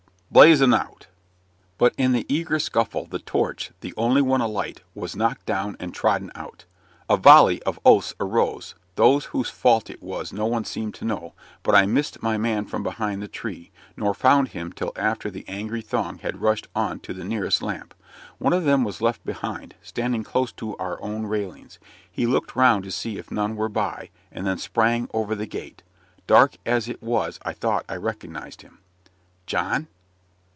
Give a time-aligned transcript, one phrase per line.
[0.33, 1.07] Blaze 'un out."
[1.77, 5.93] But, in the eager scuffle, the torch, the only one alight, was knocked down and
[5.93, 6.63] trodden out.
[7.09, 11.33] A volley of oaths arose, though whose fault it was no one seemed to know;
[11.63, 15.43] but I missed my man from behind the tree nor found him till after the
[15.49, 17.93] angry throng had rushed on to the nearest lamp.
[18.37, 21.77] One of them was left behind, standing close to our own railings.
[22.09, 25.83] He looked round to see if none were by, and then sprang over the gate.
[26.25, 28.79] Dark as it was I thought I recognized him.
[29.45, 29.89] "John?"